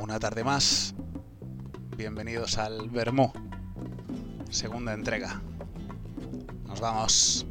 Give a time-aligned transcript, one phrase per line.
[0.00, 0.94] Una tarde más.
[1.98, 3.30] Bienvenidos al Bermú.
[4.48, 5.42] Segunda entrega.
[6.66, 7.46] Nos vamos.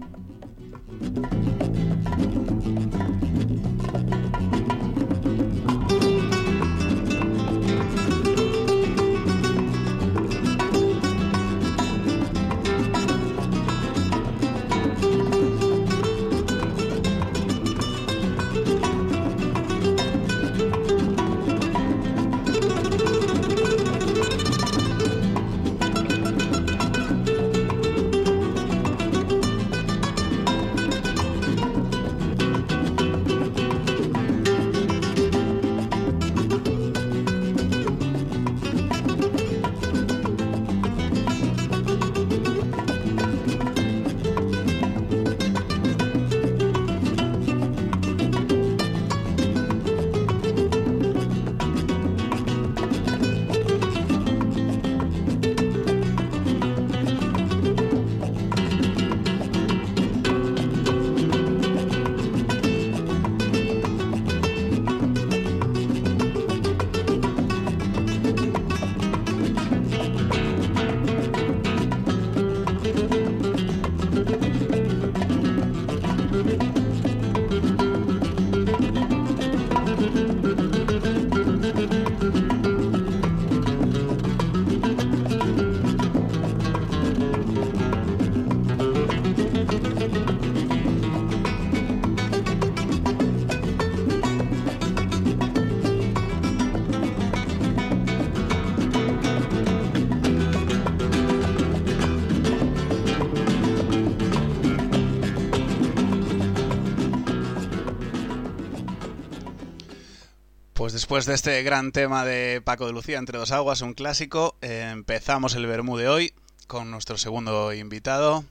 [110.92, 114.58] Pues después de este gran tema de Paco de Lucía, Entre dos aguas, un clásico,
[114.60, 116.34] eh, empezamos el Bermú de hoy
[116.68, 118.44] con nuestro segundo invitado,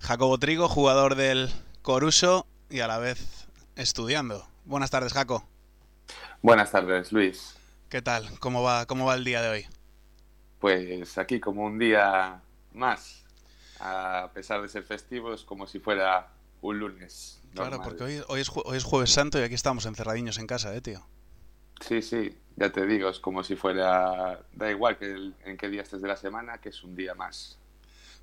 [0.00, 1.48] Jacobo Trigo, jugador del
[1.82, 4.48] Coruso y a la vez estudiando.
[4.64, 5.44] Buenas tardes, Jaco.
[6.42, 7.54] Buenas tardes, Luis.
[7.88, 8.28] ¿Qué tal?
[8.40, 9.66] ¿Cómo va, cómo va el día de hoy?
[10.58, 12.40] Pues aquí como un día
[12.74, 13.22] más,
[13.78, 16.32] a pesar de ser festivo, es como si fuera
[16.62, 17.40] un lunes.
[17.54, 20.74] Claro, porque hoy, hoy, es, hoy es jueves santo y aquí estamos encerradiños en casa,
[20.74, 21.06] ¿eh, tío?
[21.80, 25.68] Sí, sí, ya te digo, es como si fuera, da igual que el- en qué
[25.68, 27.58] día estés de la semana, que es un día más.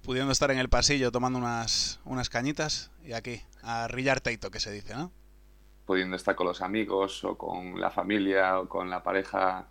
[0.04, 4.60] Pudiendo estar en el pasillo tomando unas, unas cañitas y aquí, a rillar teito, que
[4.60, 5.12] se dice, ¿no?
[5.86, 9.68] Pudiendo estar con los amigos o con la familia o con la pareja,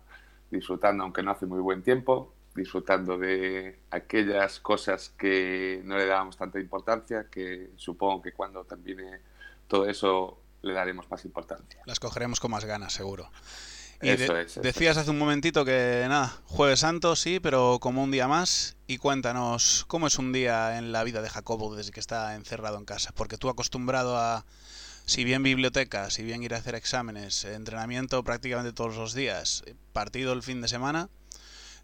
[0.51, 6.37] disfrutando, aunque no hace muy buen tiempo, disfrutando de aquellas cosas que no le dábamos
[6.37, 9.21] tanta importancia, que supongo que cuando termine
[9.67, 11.81] todo eso le daremos más importancia.
[11.85, 13.29] Las cogeremos con más ganas, seguro.
[14.01, 14.97] Y Eso de- es, eso decías es.
[14.97, 18.75] hace un momentito que nada, jueves santo sí, pero como un día más.
[18.87, 22.77] Y cuéntanos, ¿cómo es un día en la vida de Jacobo desde que está encerrado
[22.77, 23.11] en casa?
[23.15, 24.45] Porque tú acostumbrado a,
[25.05, 29.63] si bien biblioteca, si bien ir a hacer exámenes, entrenamiento prácticamente todos los días,
[29.93, 31.09] partido el fin de semana,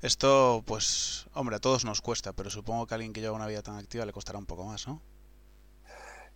[0.02, 3.48] esto pues, hombre, a todos nos cuesta, pero supongo que a alguien que lleva una
[3.48, 5.02] vida tan activa le costará un poco más, ¿no?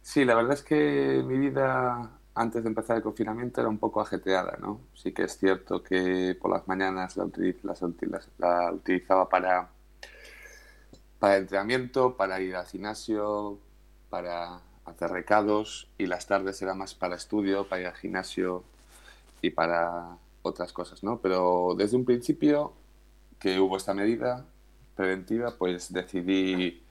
[0.01, 4.02] Sí, la verdad es que mi vida antes de empezar el confinamiento era un poco
[4.02, 4.81] ajetreada, ¿no?
[4.96, 9.30] Sí que es cierto que por las mañanas la, utiliz- las util- las- la utilizaba
[9.30, 9.70] para,
[11.20, 13.58] para entrenamiento, para ir al gimnasio,
[14.09, 18.64] para hacer recados y las tardes era más para estudio, para ir al gimnasio
[19.42, 21.19] y para otras cosas, ¿no?
[21.19, 22.74] Pero desde un principio
[23.40, 24.46] que hubo esta medida
[24.96, 26.84] preventiva, pues decidí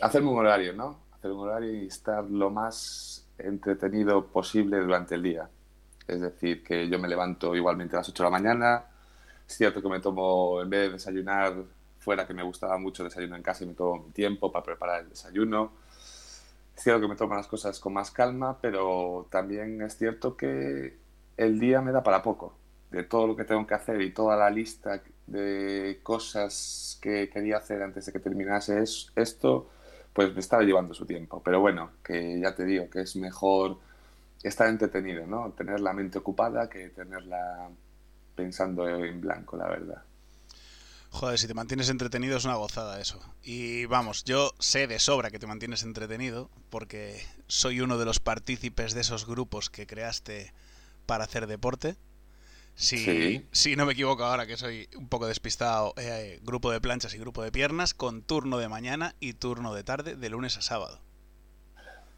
[0.00, 0.98] hacerme un horario, ¿no?
[1.12, 5.48] Hacer un horario y estar lo más entretenido posible durante el día.
[6.06, 8.84] Es decir, que yo me levanto igualmente a las 8 de la mañana.
[9.48, 11.54] Es cierto que me tomo, en vez de desayunar
[11.98, 15.02] fuera, que me gustaba mucho desayunar en casa, y me tomo mi tiempo para preparar
[15.02, 15.72] el desayuno.
[16.76, 20.96] Es cierto que me tomo las cosas con más calma, pero también es cierto que
[21.36, 22.54] el día me da para poco.
[22.90, 27.56] De todo lo que tengo que hacer y toda la lista de cosas que quería
[27.58, 29.70] hacer antes de que terminase es- esto,
[30.14, 31.42] pues me estaba llevando su tiempo.
[31.44, 33.78] Pero bueno, que ya te digo que es mejor
[34.42, 35.50] estar entretenido, ¿no?
[35.50, 37.68] Tener la mente ocupada que tenerla
[38.34, 40.02] pensando en blanco, la verdad.
[41.10, 43.20] Joder, si te mantienes entretenido es una gozada eso.
[43.42, 48.18] Y vamos, yo sé de sobra que te mantienes entretenido porque soy uno de los
[48.20, 50.52] partícipes de esos grupos que creaste
[51.06, 51.96] para hacer deporte.
[52.76, 53.48] Si, Sí.
[53.52, 57.18] si no me equivoco ahora que soy un poco despistado, eh, grupo de planchas y
[57.18, 61.00] grupo de piernas con turno de mañana y turno de tarde de lunes a sábado.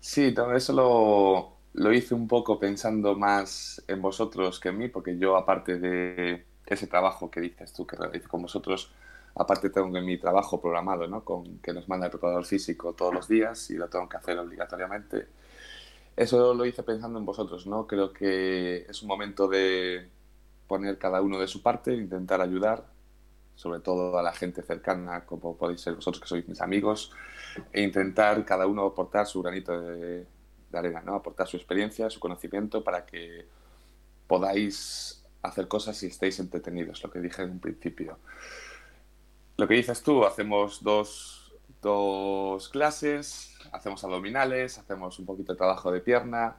[0.00, 4.88] Sí, todo eso lo, lo hice un poco pensando más en vosotros que en mí,
[4.88, 8.92] porque yo aparte de ese trabajo que dices tú que realizo con vosotros,
[9.34, 11.24] aparte tengo mi trabajo programado, ¿no?
[11.24, 14.38] Con, que nos manda el preparador físico todos los días y lo tengo que hacer
[14.38, 15.26] obligatoriamente.
[16.16, 17.86] Eso lo hice pensando en vosotros, ¿no?
[17.86, 20.10] Creo que es un momento de
[20.66, 22.84] poner cada uno de su parte, intentar ayudar,
[23.54, 27.12] sobre todo a la gente cercana, como podéis ser vosotros que sois mis amigos,
[27.72, 30.26] e intentar cada uno aportar su granito de,
[30.72, 31.14] arena, ¿no?
[31.14, 33.46] Aportar su experiencia, su conocimiento para que
[34.26, 38.18] podáis hacer cosas y estéis entretenidos, lo que dije en un principio.
[39.56, 45.90] Lo que dices tú, hacemos dos, dos clases, hacemos abdominales, hacemos un poquito de trabajo
[45.90, 46.56] de pierna,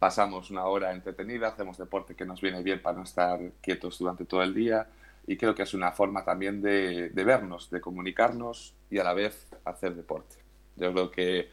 [0.00, 4.24] pasamos una hora entretenida, hacemos deporte que nos viene bien para no estar quietos durante
[4.24, 4.88] todo el día
[5.26, 9.46] y creo que es una forma también de, vernos, de comunicarnos y a la vez
[9.64, 10.36] hacer deporte.
[10.76, 11.50] Yo creo que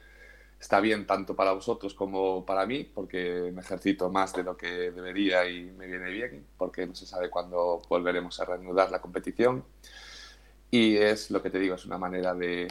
[0.57, 4.91] está bien tanto para vosotros como para mí, porque me ejercito más de lo que
[4.91, 9.65] debería y me viene bien, porque no se sabe cuándo volveremos a reanudar la competición.
[10.71, 12.69] Y es lo que te digo, es una manera de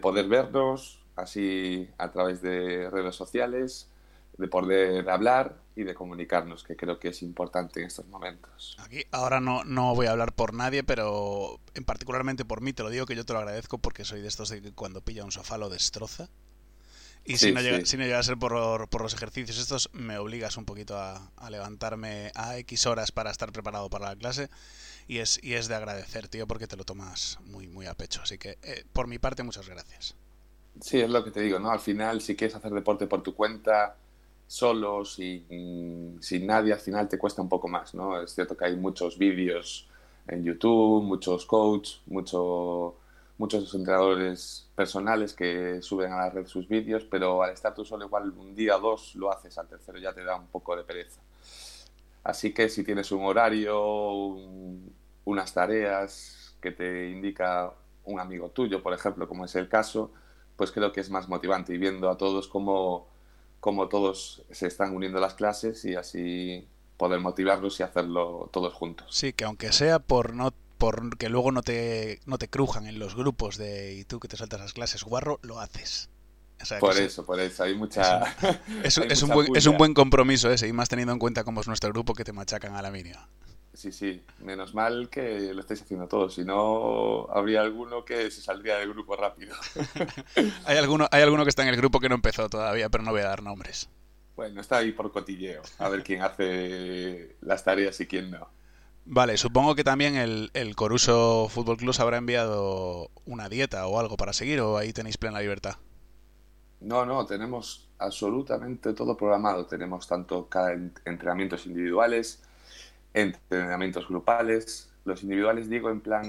[0.00, 3.90] poder vernos así a través de redes sociales,
[4.38, 8.76] de poder hablar y de comunicarnos, que creo que es importante en estos momentos.
[8.80, 12.82] Aquí ahora no, no voy a hablar por nadie, pero en particularmente por mí te
[12.82, 15.24] lo digo que yo te lo agradezco porque soy de estos de que cuando pilla
[15.24, 16.28] un sofá lo destroza.
[17.24, 17.86] Y sí, si, no llega, sí.
[17.86, 21.30] si, no llega, a ser por, por, los ejercicios estos, me obligas un poquito a,
[21.36, 24.48] a, levantarme a X horas para estar preparado para la clase.
[25.08, 28.22] Y es, y es de agradecer, tío, porque te lo tomas muy, muy a pecho.
[28.22, 30.16] Así que, eh, por mi parte, muchas gracias.
[30.80, 31.70] Sí, es lo que te digo, ¿no?
[31.70, 33.96] Al final, si quieres hacer deporte por tu cuenta,
[34.48, 38.20] solo, sin, sin nadie, al final te cuesta un poco más, ¿no?
[38.20, 39.86] Es cierto que hay muchos vídeos
[40.26, 42.96] en YouTube, muchos coaches, mucho,
[43.36, 48.06] muchos entrenadores personales que suben a la red sus vídeos, pero al estar tú solo
[48.06, 50.82] igual un día o dos lo haces, al tercero ya te da un poco de
[50.82, 51.20] pereza.
[52.24, 54.92] Así que si tienes un horario, un,
[55.26, 57.70] unas tareas que te indica
[58.04, 60.10] un amigo tuyo, por ejemplo, como es el caso,
[60.56, 63.08] pues creo que es más motivante y viendo a todos cómo,
[63.60, 66.66] cómo todos se están uniendo a las clases y así
[66.96, 69.06] poder motivarlos y hacerlo todos juntos.
[69.10, 72.98] Sí, que aunque sea por no por que luego no te, no te crujan en
[72.98, 76.08] los grupos de y tú que te saltas las clases guarro, lo haces.
[76.60, 78.22] O sea, por eso, por eso, hay mucha...
[78.82, 81.44] Es, es, es un buen, es, un buen, compromiso ese, y más teniendo en cuenta
[81.44, 83.28] cómo es nuestro grupo que te machacan a la mínima.
[83.78, 88.42] Sí, sí, menos mal que lo estáis haciendo todos, si no habría alguno que se
[88.42, 89.54] saldría del grupo rápido.
[90.64, 93.12] hay, alguno, hay alguno que está en el grupo que no empezó todavía, pero no
[93.12, 93.88] voy a dar nombres.
[94.34, 98.48] Bueno, está ahí por cotilleo, a ver quién hace las tareas y quién no.
[99.04, 104.16] Vale, supongo que también el, el Coruso Fútbol Club habrá enviado una dieta o algo
[104.16, 105.76] para seguir, o ahí tenéis plena libertad.
[106.80, 109.66] No, no, tenemos absolutamente todo programado.
[109.66, 112.42] Tenemos tanto cada entrenamientos individuales,
[113.14, 114.92] entrenamientos grupales.
[115.04, 116.24] Los individuales digo en plan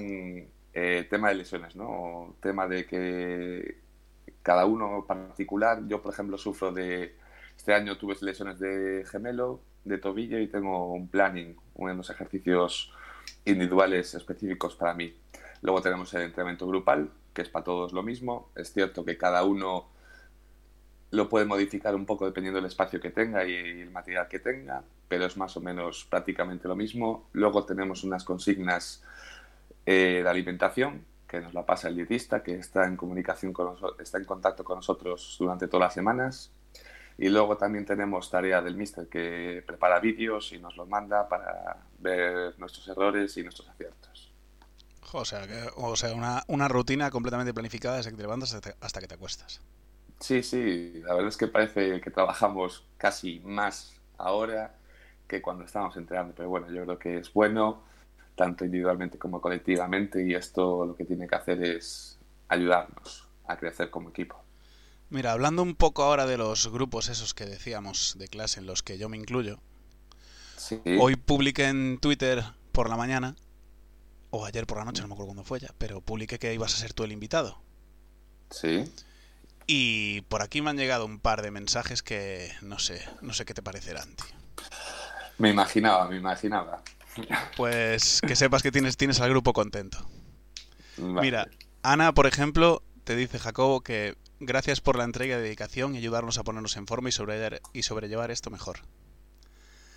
[0.74, 2.36] eh, tema de lesiones, ¿no?
[2.42, 3.80] Tema de que
[4.42, 7.16] cada uno particular, yo por ejemplo sufro de,
[7.60, 12.94] este año tuve lesiones de gemelo, de tobillo y tengo un planning, unos ejercicios
[13.44, 15.14] individuales específicos para mí.
[15.62, 18.50] Luego tenemos el entrenamiento grupal, que es para todos lo mismo.
[18.56, 19.90] Es cierto que cada uno
[21.12, 24.84] lo puede modificar un poco dependiendo del espacio que tenga y el material que tenga,
[25.08, 27.30] pero es más o menos prácticamente lo mismo.
[27.34, 29.04] Luego tenemos unas consignas
[29.86, 34.18] eh, de alimentación que nos la pasa el dietista, que está en comunicación con está
[34.18, 36.52] en contacto con nosotros durante todas las semanas.
[37.18, 41.78] Y luego también tenemos tarea del mister que prepara vídeos y nos los manda para
[42.00, 44.32] ver nuestros errores y nuestros aciertos.
[45.12, 48.76] O sea, que, o sea una, una rutina completamente planificada desde que te levantas hasta,
[48.80, 49.62] hasta que te acuestas.
[50.20, 54.76] Sí, sí, la verdad es que parece que trabajamos casi más ahora
[55.28, 57.84] que cuando estábamos entrenando, pero bueno, yo creo que es bueno,
[58.36, 62.18] tanto individualmente como colectivamente, y esto lo que tiene que hacer es
[62.50, 64.42] ayudarnos a crecer como equipo.
[65.10, 68.84] Mira, hablando un poco ahora de los grupos esos que decíamos de clase en los
[68.84, 69.60] que yo me incluyo,
[70.58, 70.82] sí.
[71.00, 73.36] hoy publiqué en Twitter por la mañana,
[74.32, 76.74] o ayer por la noche, no me acuerdo cuándo fue ya, pero publiqué que ibas
[76.74, 77.62] a ser tú el invitado.
[78.52, 78.92] Sí.
[79.72, 83.46] Y por aquí me han llegado un par de mensajes que no sé, no sé
[83.46, 84.26] qué te parecerán, tío.
[85.38, 86.82] Me imaginaba, me imaginaba.
[87.56, 90.10] Pues que sepas que tienes, tienes al grupo contento.
[90.98, 91.22] Vale.
[91.22, 91.48] Mira,
[91.84, 96.40] Ana, por ejemplo, te dice Jacobo que gracias por la entrega y dedicación y ayudarnos
[96.40, 98.80] a ponernos en forma y sobrellevar, y sobrellevar esto mejor.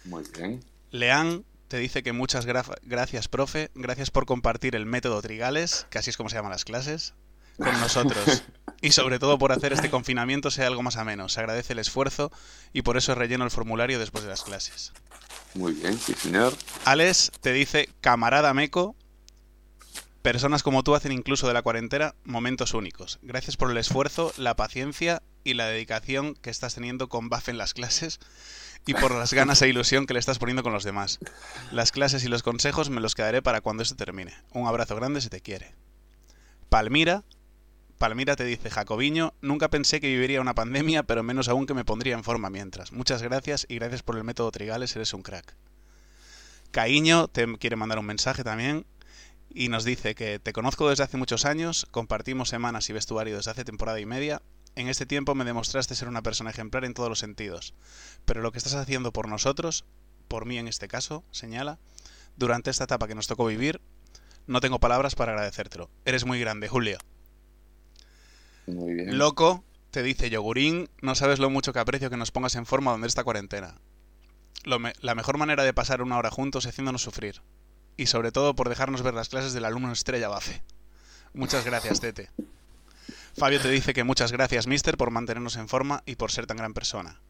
[0.05, 0.63] Muy bien.
[0.91, 3.71] Leán te dice que muchas gra gracias, profe.
[3.75, 7.15] Gracias por compartir el método Trigales, que así es como se llaman las clases,
[7.57, 8.43] con nosotros.
[8.83, 11.29] Y sobre todo por hacer este confinamiento sea algo más ameno.
[11.29, 12.31] Se agradece el esfuerzo
[12.73, 14.93] y por eso relleno el formulario después de las clases.
[15.55, 16.53] Muy bien, sí, señor.
[16.85, 18.97] Alex te dice, camarada Meco,
[20.21, 23.21] personas como tú hacen incluso de la cuarentena momentos únicos.
[23.23, 27.59] Gracias por el esfuerzo, la paciencia y la dedicación que estás teniendo con Buff en
[27.59, 28.19] las clases
[28.85, 31.21] y por las ganas e ilusión que le estás poniendo con los demás.
[31.71, 34.35] Las clases y los consejos me los quedaré para cuando esto termine.
[34.53, 35.77] Un abrazo grande si te quiere.
[36.69, 37.23] Palmira
[38.03, 41.85] Palmira te dice, Jacobiño, nunca pensé que viviría una pandemia, pero menos aún que me
[41.85, 42.91] pondría en forma mientras.
[42.91, 45.55] Muchas gracias y gracias por el método Trigales, eres un crack.
[46.73, 48.87] Caíño te quiere mandar un mensaje también
[49.51, 53.53] y nos dice que te conozco desde hace muchos años, compartimos semanas y vestuario desde
[53.53, 54.43] hace temporada y media.
[54.75, 57.73] En este tiempo me demostraste ser una persona ejemplar en todos los sentidos,
[58.25, 59.85] pero lo que estás haciendo por nosotros,
[60.27, 61.79] por mí en este caso, señala,
[62.37, 63.81] durante esta etapa que nos tocó vivir,
[64.49, 65.89] no tengo palabras para agradecértelo.
[66.05, 66.99] Eres muy grande, Julio.
[68.75, 69.19] Muy bien.
[69.19, 72.93] Loco, te dice Yogurín, no sabes lo mucho que aprecio que nos pongas en forma
[72.93, 73.75] donde esta cuarentena.
[74.65, 77.43] la mejor manera de pasar una hora juntos es haciéndonos sufrir.
[77.97, 80.63] Y sobre todo por dejarnos ver las clases del alumno estrella Bafe.
[81.35, 82.31] Muchas gracias, Tete.
[83.37, 86.57] Fabio te dice que muchas gracias, Mister, por mantenernos en forma y por ser tan
[86.57, 87.21] gran persona.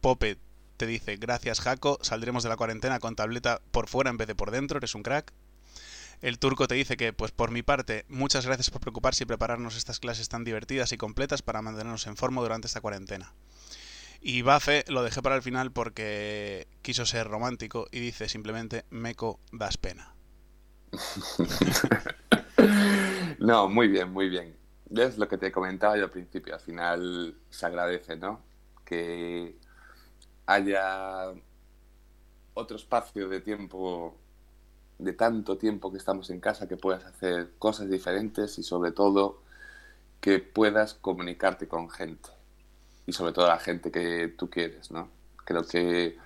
[0.00, 0.38] Pope
[0.76, 4.36] te dice, gracias, Jaco, saldremos de la cuarentena con tableta por fuera en vez de
[4.36, 5.32] por dentro, eres un crack.
[6.20, 9.76] El turco te dice que, pues por mi parte, muchas gracias por preocuparse y prepararnos
[9.76, 13.32] estas clases tan divertidas y completas para mantenernos en forma durante esta cuarentena.
[14.20, 19.38] Y Bafe lo dejé para el final porque quiso ser romántico y dice simplemente, Meco,
[19.52, 20.12] das pena.
[23.38, 24.56] no, muy bien, muy bien.
[24.90, 26.54] Es lo que te comentaba yo al principio.
[26.54, 28.42] Al final se agradece, ¿no?
[28.84, 29.54] Que
[30.46, 31.32] haya
[32.54, 34.18] otro espacio de tiempo
[34.98, 39.42] de tanto tiempo que estamos en casa que puedas hacer cosas diferentes y sobre todo
[40.20, 42.30] que puedas comunicarte con gente
[43.06, 45.08] y sobre todo la gente que tú quieres, ¿no?
[45.44, 46.18] Creo que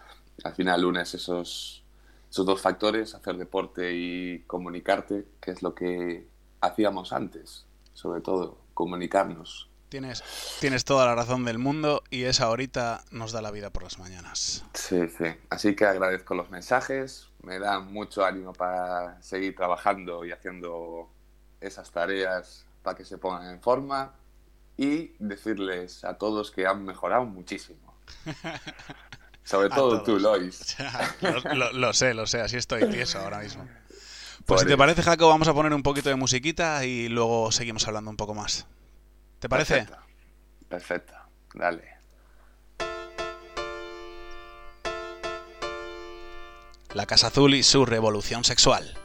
[0.43, 1.85] al final unes esos,
[2.31, 6.26] esos dos factores, hacer deporte y comunicarte, que es lo que
[6.61, 9.69] hacíamos antes, sobre todo, comunicarnos.
[9.91, 10.25] Tienes,
[10.59, 13.99] tienes toda la razón del mundo y esa ahorita nos da la vida por las
[13.99, 14.64] mañanas.
[14.73, 15.26] Sí, sí.
[15.50, 21.09] Así que agradezco los mensajes, me dan mucho ánimo para seguir trabajando y haciendo
[21.61, 24.15] esas tareas para que se pongan en forma
[24.77, 27.95] y decirles a todos que han mejorado muchísimo.
[29.45, 30.77] Sobre todo tú, Lois.
[31.75, 33.67] lo, sé, lo sé, así estoy tieso ahora mismo.
[34.47, 37.87] Pues si te parece, Jaco, vamos a poner un poquito de musiquita y luego seguimos
[37.87, 38.67] hablando un poco más.
[39.41, 39.75] ¿Te parece?
[39.75, 40.03] Perfecto,
[40.69, 41.15] Perfecto.
[41.55, 41.92] dale.
[46.95, 49.01] La Casa Azul y su revolución sexual.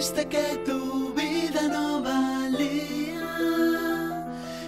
[0.00, 3.28] Que tu vida no valía,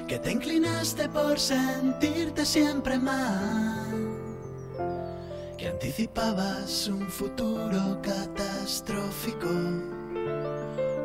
[0.06, 4.10] que te inclinaste por sentirte siempre mal,
[5.56, 9.48] que anticipabas un futuro catastrófico.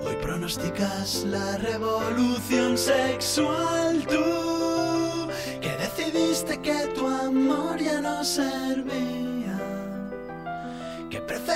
[0.05, 5.29] Hoy pronosticas la revolución sexual tú,
[5.61, 9.16] que decidiste que tu amor ya no servía,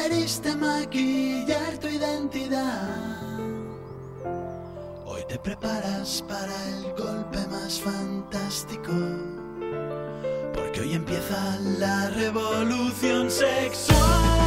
[0.01, 3.29] preferiste maquillar tu identidad.
[5.05, 8.93] Hoy te preparas para el golpe más fantástico,
[10.53, 14.40] porque hoy empieza la revolución sexual.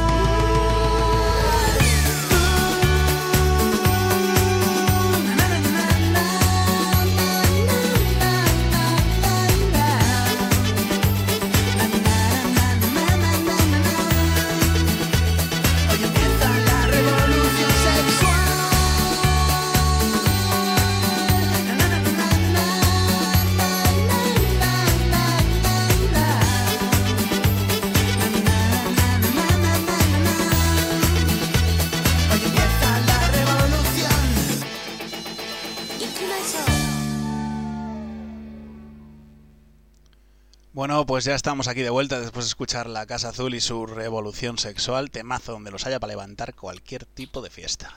[41.14, 44.58] Pues ya estamos aquí de vuelta después de escuchar La Casa Azul y su revolución
[44.58, 47.94] sexual, temazo donde los haya para levantar cualquier tipo de fiesta.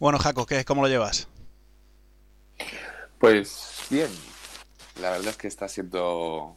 [0.00, 0.64] Bueno, Jaco, ¿qué?
[0.64, 1.28] ¿Cómo lo llevas?
[3.20, 4.08] Pues bien,
[5.00, 6.56] la verdad es que está siendo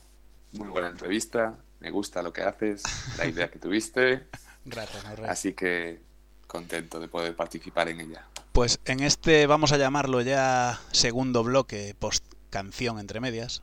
[0.53, 2.81] muy buena entrevista, me gusta lo que haces,
[3.19, 4.25] la idea que tuviste,
[4.65, 5.27] Gracias, Norre.
[5.27, 6.01] así que
[6.47, 8.27] contento de poder participar en ella.
[8.53, 13.61] Pues en este vamos a llamarlo ya segundo bloque post canción entre medias.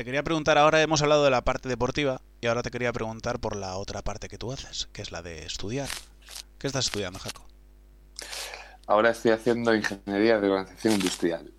[0.00, 3.38] Te quería preguntar, ahora hemos hablado de la parte deportiva y ahora te quería preguntar
[3.38, 5.90] por la otra parte que tú haces, que es la de estudiar.
[6.58, 7.46] ¿Qué estás estudiando, Jaco?
[8.86, 11.52] Ahora estoy haciendo ingeniería de organización industrial.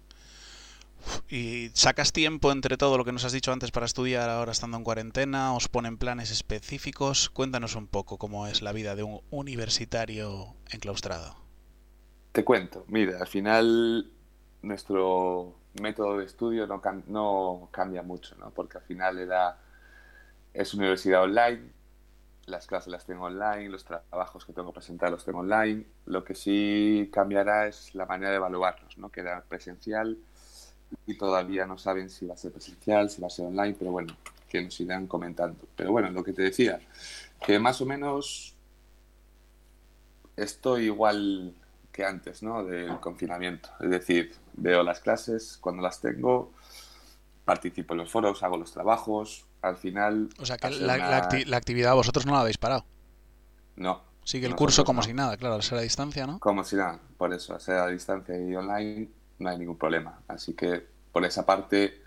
[1.29, 4.75] ¿Y sacas tiempo entre todo lo que nos has dicho antes para estudiar ahora estando
[4.75, 5.53] en cuarentena?
[5.53, 7.29] ¿Os ponen planes específicos?
[7.29, 11.35] Cuéntanos un poco cómo es la vida de un universitario enclaustrado.
[12.31, 14.11] Te cuento, mira, al final
[14.63, 18.49] nuestro método de estudio no, no cambia mucho, ¿no?
[18.51, 19.57] Porque al final era,
[20.53, 21.71] es universidad online,
[22.45, 25.85] las clases las tengo online, los trabajos que tengo que presentar los tengo online.
[26.05, 29.09] Lo que sí cambiará es la manera de evaluarlos, ¿no?
[29.09, 30.17] Que era presencial
[31.05, 33.91] y todavía no saben si va a ser presencial, si va a ser online, pero
[33.91, 34.15] bueno,
[34.49, 35.65] que nos irán comentando.
[35.75, 36.79] Pero bueno, lo que te decía,
[37.45, 38.55] que más o menos
[40.35, 41.53] estoy igual
[41.91, 42.63] que antes, ¿no?
[42.63, 43.69] Del confinamiento.
[43.79, 46.53] Es decir, veo las clases cuando las tengo,
[47.45, 50.29] participo en los foros, hago los trabajos, al final...
[50.39, 52.85] O sea que la, una- la acti- la actividad vosotros no la habéis parado.
[53.75, 54.03] No.
[54.23, 55.03] Sigue el curso como no.
[55.07, 56.39] si nada, claro, al ser a distancia, ¿no?
[56.39, 60.21] Como si nada, por eso, sea a distancia y online, no hay ningún problema.
[60.27, 62.01] Así que por esa parte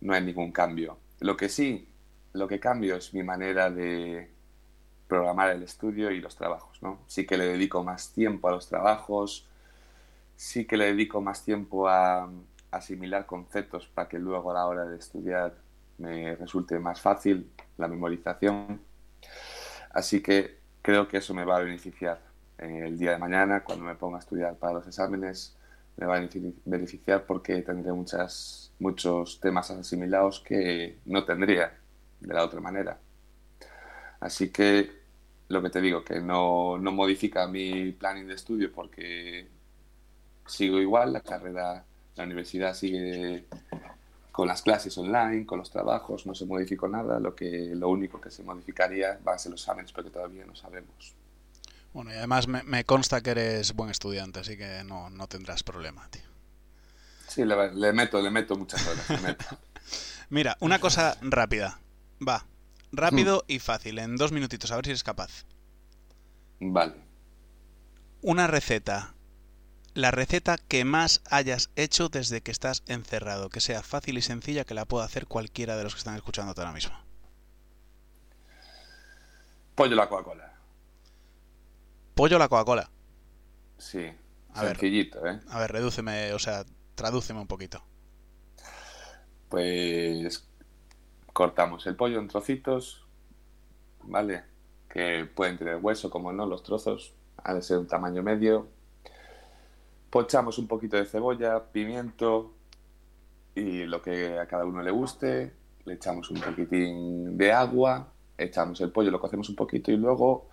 [0.00, 0.98] no hay ningún cambio.
[1.20, 1.88] Lo que sí,
[2.32, 4.33] lo que cambio es mi manera de
[5.14, 6.98] programar el estudio y los trabajos, ¿no?
[7.06, 9.46] Sí que le dedico más tiempo a los trabajos,
[10.36, 12.28] sí que le dedico más tiempo a
[12.70, 15.54] asimilar conceptos para que luego a la hora de estudiar
[15.98, 18.80] me resulte más fácil la memorización.
[19.90, 22.18] Así que creo que eso me va a beneficiar
[22.58, 25.56] eh, el día de mañana cuando me ponga a estudiar para los exámenes.
[25.96, 31.78] Me va a benefici- beneficiar porque tendré muchas, muchos temas asimilados que no tendría
[32.18, 32.98] de la otra manera.
[34.18, 35.03] Así que
[35.54, 39.48] lo que te digo, que no, no modifica mi planning de estudio porque
[40.46, 41.84] sigo igual, la carrera,
[42.16, 43.44] la universidad sigue
[44.30, 48.20] con las clases online, con los trabajos, no se modificó nada, lo, que, lo único
[48.20, 51.14] que se modificaría van a ser los exámenes porque todavía no sabemos.
[51.92, 55.62] Bueno, y además me, me consta que eres buen estudiante, así que no, no tendrás
[55.62, 56.22] problema, tío.
[57.28, 59.44] Sí, le, le meto, le meto muchas horas, le meto.
[60.30, 61.78] Mira, una cosa rápida.
[62.26, 62.44] Va.
[62.96, 65.44] Rápido y fácil, en dos minutitos, a ver si eres capaz.
[66.60, 66.94] Vale.
[68.22, 69.14] Una receta.
[69.94, 74.64] La receta que más hayas hecho desde que estás encerrado, que sea fácil y sencilla,
[74.64, 76.96] que la pueda hacer cualquiera de los que están escuchando ahora mismo.
[79.74, 80.52] Pollo la Coca-Cola.
[82.14, 82.90] Pollo la Coca-Cola.
[83.78, 84.10] Sí,
[84.52, 84.76] A ver.
[84.78, 85.40] sencillito, ¿eh?
[85.48, 87.84] A ver, redúceme, o sea, tradúceme un poquito.
[89.48, 90.44] Pues
[91.34, 93.04] cortamos el pollo en trocitos,
[94.04, 94.44] ¿vale?
[94.88, 98.68] Que pueden tener hueso, como no, los trozos, ha de ser un tamaño medio.
[100.08, 102.54] Pochamos un poquito de cebolla, pimiento
[103.54, 105.52] y lo que a cada uno le guste.
[105.84, 110.48] le echamos un poquitín de agua, echamos el pollo, lo cocemos un poquito y luego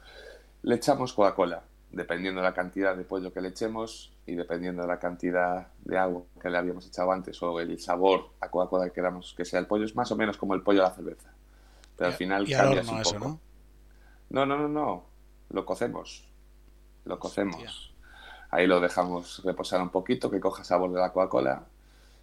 [0.63, 4.87] le echamos Coca-Cola, dependiendo de la cantidad de pollo que le echemos y dependiendo de
[4.87, 8.93] la cantidad de agua que le habíamos echado antes o el sabor a Coca-Cola que
[8.93, 11.33] queramos que sea el pollo, es más o menos como el pollo a la cerveza.
[11.95, 13.25] Pero al final y al cambias horno un eso, poco.
[13.25, 13.39] ¿no?
[14.29, 15.05] No, no, no, no.
[15.49, 16.27] Lo cocemos.
[17.05, 17.55] Lo cocemos.
[17.55, 17.71] Hostia.
[18.51, 21.65] Ahí lo dejamos reposar un poquito, que coja sabor de la Coca-Cola.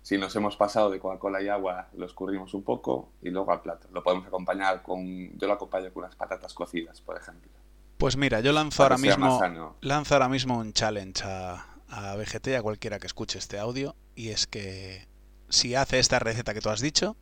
[0.02, 3.60] Si nos hemos pasado de Coca-Cola y agua, lo escurrimos un poco y luego al
[3.60, 3.88] plato.
[3.92, 5.36] Lo podemos acompañar con...
[5.36, 7.50] Yo lo acompaño con unas patatas cocidas, por ejemplo.
[7.98, 12.62] Pues mira, yo lanzo ahora mismo, lanzo ahora mismo un challenge a, a BGT, a
[12.62, 15.06] cualquiera que escuche este audio, y es que
[15.48, 17.16] si hace esta receta que tú has dicho,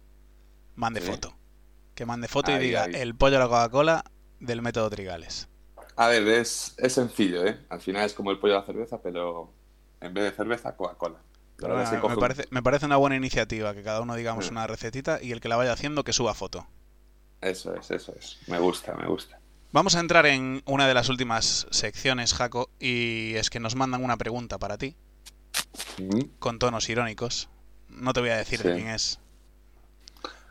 [0.74, 1.06] mande Sí.
[1.08, 1.34] foto.
[1.94, 2.92] Que mande foto y diga ahí.
[2.94, 4.04] el pollo a la Coca-Cola
[4.40, 5.48] del método Trigales.
[5.96, 7.58] A ver, es, es sencillo, ¿eh?
[7.70, 9.50] Al final es como el pollo a la cerveza, pero
[10.00, 11.22] en vez de cerveza, Coca-Cola.
[11.58, 14.50] Bueno, me, parece, me parece una buena iniciativa que cada uno digamos Sí.
[14.50, 16.66] una recetita y el que la vaya haciendo que suba foto.
[17.40, 18.36] Eso es, eso es.
[18.46, 19.40] Me gusta, me gusta.
[19.76, 24.02] Vamos a entrar en una de las últimas secciones, Jaco, y es que nos mandan
[24.02, 24.96] una pregunta para ti,
[26.38, 27.50] con tonos irónicos.
[27.90, 29.20] No te voy a decir de quién es.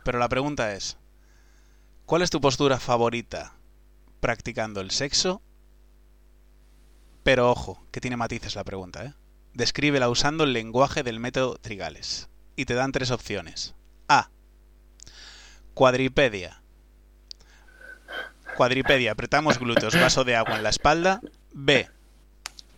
[0.04, 1.00] Pero la pregunta es,
[2.06, 3.56] ¿cuál es tu postura favorita
[4.20, 5.42] practicando el sexo?
[7.24, 9.16] Pero ojo, que tiene matices la pregunta, ¿eh?
[9.56, 12.30] Descríbela usando el lenguaje del método Trigales.
[12.56, 13.74] Y te dan tres opciones.
[14.08, 14.30] A.
[15.74, 16.62] Cuadripedia.
[18.56, 21.22] Cuadripedia, apretamos glúteos, vaso de agua en la espalda.
[21.52, 21.90] B.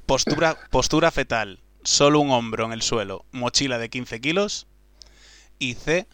[0.05, 4.67] Postura, postura fetal, solo un hombro en el suelo, mochila de 15 kilos.
[5.59, 6.07] Y C.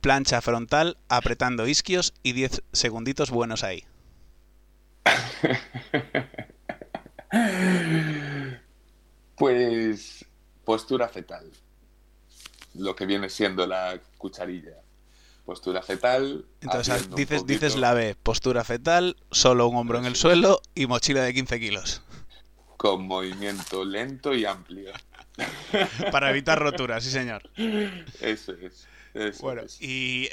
[0.00, 3.84] Plancha frontal, apretando isquios y 10 segunditos buenos ahí.
[9.36, 10.24] Pues
[10.64, 11.50] postura fetal.
[12.74, 14.83] Lo que viene siendo la cucharilla.
[15.44, 16.46] Postura fetal.
[16.62, 21.22] Entonces dices, dices la B, postura fetal, solo un hombro en el suelo y mochila
[21.22, 22.02] de 15 kilos.
[22.78, 24.92] Con movimiento lento y amplio.
[26.12, 27.50] Para evitar roturas, sí señor.
[28.20, 28.86] Eso es.
[29.12, 29.76] Eso Bueno, es.
[29.80, 30.28] y,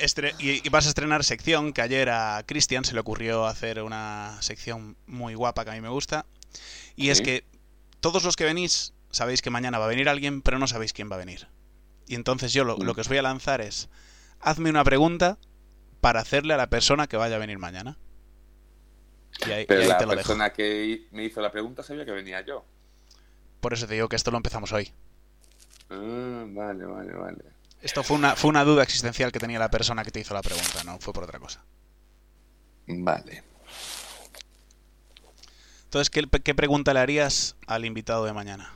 [0.71, 5.35] vas a estrenar sección que ayer a Cristian se le ocurrió hacer una sección muy
[5.35, 6.25] guapa que a mí me gusta.
[6.95, 7.43] Y es que
[7.99, 11.11] todos los que venís sabéis que mañana va a venir alguien, pero no sabéis quién
[11.11, 11.47] va a venir.
[12.07, 12.83] Y entonces yo lo, Mm.
[12.83, 13.87] lo que os voy a lanzar es,
[14.41, 15.37] hazme una pregunta
[16.01, 17.97] para hacerle a la persona que vaya a venir mañana.
[19.45, 20.27] Y ahí, y Pero ahí la te lo dejo.
[20.27, 22.65] persona que me hizo la pregunta sabía que venía yo.
[23.59, 24.91] Por eso te digo que esto lo empezamos hoy.
[25.89, 27.43] Ah, vale, vale, vale.
[27.81, 30.41] Esto fue una, fue una duda existencial que tenía la persona que te hizo la
[30.41, 31.63] pregunta, no fue por otra cosa.
[32.87, 33.43] Vale.
[35.85, 38.73] Entonces, ¿qué, qué pregunta le harías al invitado de mañana?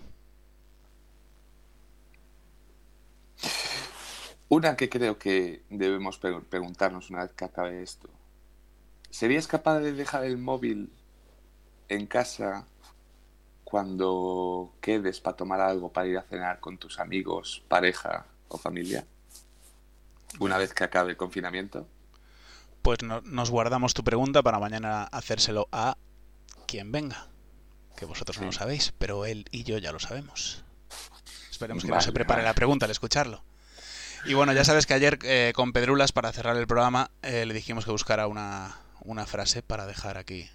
[4.56, 8.08] Una que creo que debemos pre- preguntarnos una vez que acabe esto.
[9.10, 10.94] ¿Serías capaz de dejar el móvil
[11.89, 12.65] en casa
[13.65, 19.06] cuando quedes para tomar algo, para ir a cenar con tus amigos, pareja o familia?
[20.39, 21.86] Una vez que acabe el confinamiento.
[22.82, 25.98] Pues no- nos guardamos tu pregunta para mañana hacérselo a
[26.65, 27.28] quien venga.
[27.98, 30.63] Que vosotros no lo sabéis, pero él y yo ya lo sabemos.
[31.52, 32.50] Esperemos que no se prepare vale.
[32.50, 33.44] la pregunta al escucharlo.
[34.28, 37.54] Y bueno, ya sabes que ayer eh, con Pedrulas, para cerrar el programa, eh, le
[37.54, 40.50] dijimos que buscara una, una frase para dejar aquí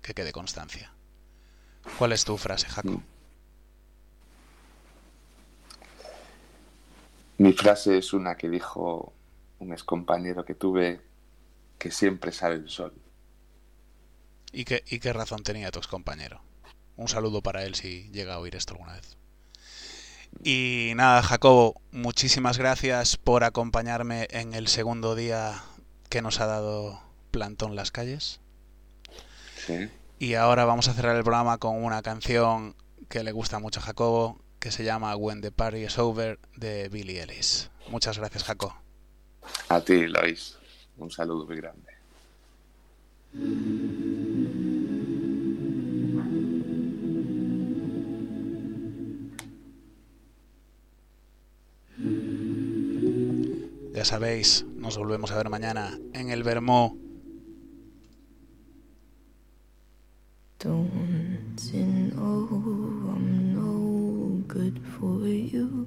[0.00, 0.92] que quede constancia.
[1.98, 3.02] ¿Cuál es tu frase, Jaco?
[7.36, 9.12] Mi frase es una que dijo
[9.58, 11.02] un excompañero que tuve
[11.78, 12.94] que siempre sale el sol.
[14.52, 16.40] ¿Y qué, ¿Y qué razón tenía tu excompañero?
[16.96, 19.19] Un saludo para él si llega a oír esto alguna vez.
[20.42, 25.62] Y nada, Jacobo, muchísimas gracias por acompañarme en el segundo día
[26.08, 28.40] que nos ha dado Plantón Las Calles.
[29.66, 29.90] ¿sí?
[30.18, 32.74] Y ahora vamos a cerrar el programa con una canción
[33.08, 36.88] que le gusta mucho a Jacobo, que se llama When the Party is Over de
[36.88, 37.70] Billy Ellis.
[37.88, 38.76] Muchas gracias, Jacobo.
[39.68, 40.58] A ti, Lois.
[40.96, 41.90] Un saludo muy grande.
[54.00, 56.96] Ya sabéis, nos volvemos a ver mañana en el Vermó.
[65.52, 65.86] You?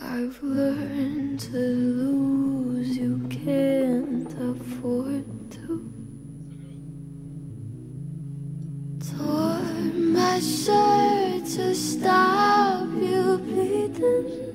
[0.00, 5.92] I've learned to lose, you can't afford to.
[8.98, 14.51] Tore my shirt to stop you bleeding.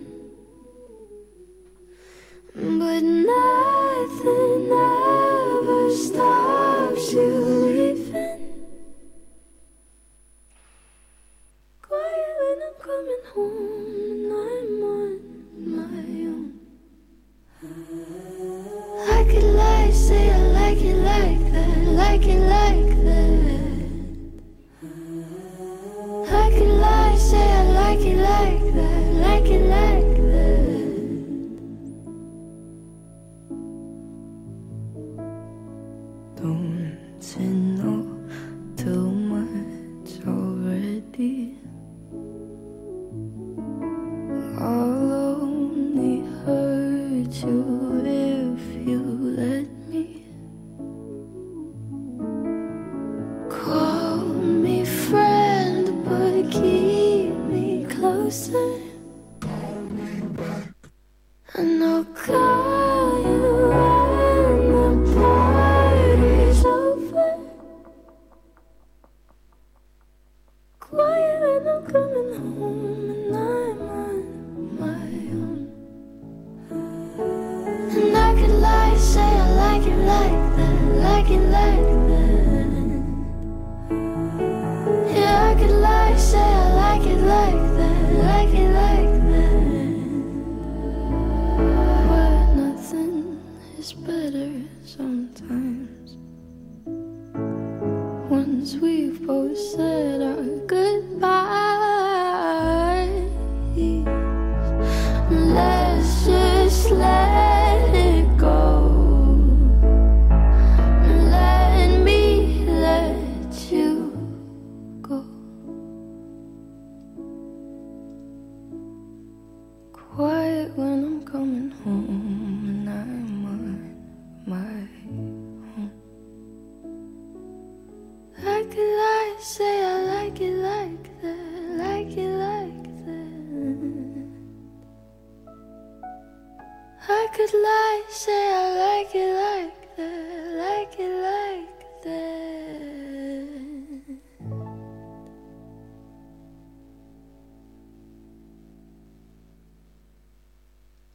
[98.29, 101.96] Once we've both said our goodbyes,